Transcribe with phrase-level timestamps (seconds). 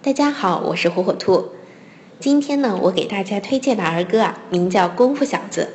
[0.00, 1.48] 大家好，我是火火兔。
[2.20, 5.70] 今天呢，我给大家推荐的儿歌啊，名叫《功夫小子》。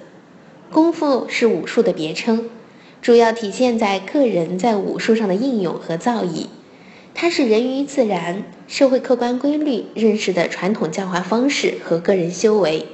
[0.73, 2.49] 功夫是武术的别称，
[3.01, 6.47] 主要体现在个人在武术上的应用和造诣。
[7.13, 12.87] 它是人与自然、社会客观规律认识的传统教化方式和个人修为，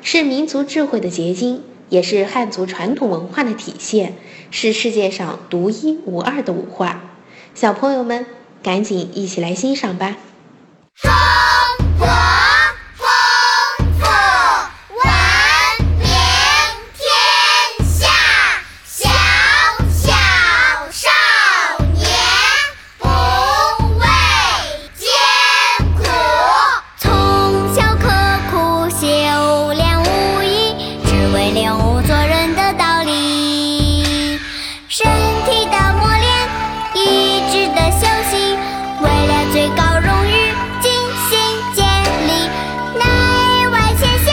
[0.00, 4.14] 是民族智慧的结晶，也是汉族传统文化的体现，
[4.52, 7.02] 是世界上独一无二的武化。
[7.52, 8.24] 小朋友们，
[8.62, 10.16] 赶紧一起来欣赏吧！
[39.58, 40.92] 最高荣誉尽
[41.28, 41.36] 心
[41.74, 42.48] 竭力
[42.96, 44.30] 内外兼修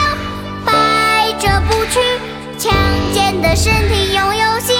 [0.63, 0.71] 百
[1.39, 1.99] 折不屈
[2.59, 2.71] 强
[3.11, 4.74] 健的身体拥有幸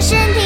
[0.00, 0.45] 身体